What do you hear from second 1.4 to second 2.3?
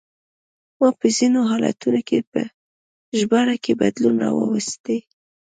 حالتونو کې